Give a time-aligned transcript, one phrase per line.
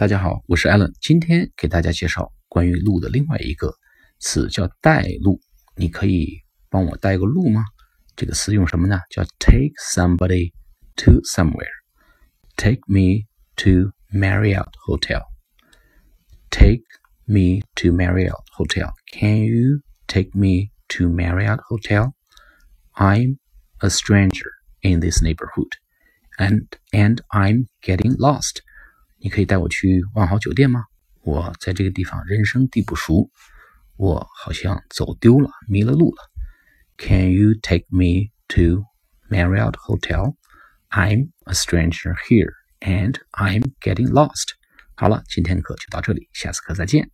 [0.00, 3.71] 大家好，我是 Allen，今天给大家介绍关于路的另外一个
[4.19, 5.39] 词，叫带路。
[5.75, 7.63] 你可以帮我带个路吗？
[8.15, 8.99] 这个词用什么呢？
[9.09, 10.53] 叫 take somebody
[10.95, 13.27] to somewhere。Take me
[13.57, 16.83] to Marriott Hotel。Take
[17.25, 18.93] me to Marriott Hotel.
[19.11, 22.13] Can you take me to Marriott Hotel?
[22.95, 23.37] I'm
[23.79, 24.49] a stranger
[24.81, 25.73] in this neighborhood,
[26.37, 28.61] and and I'm getting lost.
[29.23, 30.83] 你可以带我去万豪酒店吗？
[31.21, 33.29] 我在这个地方人生地不熟，
[33.95, 36.31] 我好像走丢了，迷了路了。
[36.97, 38.83] Can you take me to
[39.29, 40.35] Marriott Hotel?
[40.89, 44.55] I'm a stranger here and I'm getting lost.
[44.95, 47.11] 好了，今天的课就到这里，下次课再见。